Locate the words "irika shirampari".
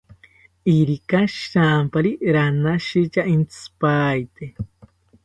0.77-2.11